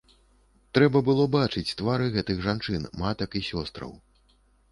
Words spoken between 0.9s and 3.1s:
было бачыць твары гэтых жанчын,